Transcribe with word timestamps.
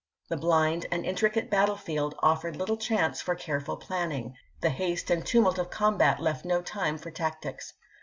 The 0.29 0.35
bhnd 0.35 0.87
and 0.89 1.05
intricate 1.05 1.51
battlefield 1.51 2.15
offered 2.23 2.55
little 2.55 2.75
chance 2.75 3.21
for 3.21 3.35
careful 3.35 3.77
planning; 3.77 4.33
the 4.59 4.71
haste 4.71 5.11
and 5.11 5.23
tumult 5.23 5.59
of 5.59 5.69
combat 5.69 6.19
left 6.19 6.43
no 6.43 6.63
time 6.63 6.97
for 6.97 7.11
tactics. 7.11 7.73